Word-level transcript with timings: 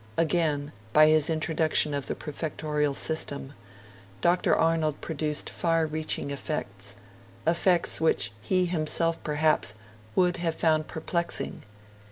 Again, 0.17 0.71
by 0.93 1.05
his 1.09 1.29
introduction 1.29 1.93
of 1.93 2.07
the 2.07 2.15
prefectorial 2.15 2.95
system, 2.95 3.53
Dr. 4.19 4.55
Arnold 4.55 4.99
produced 4.99 5.47
far 5.47 5.85
reaching 5.85 6.31
effects 6.31 6.95
effects 7.45 8.01
which 8.01 8.31
he 8.41 8.65
himself, 8.65 9.21
perhaps, 9.23 9.75
would 10.15 10.37
have 10.37 10.55
found 10.55 10.87
perplexing. 10.87 11.61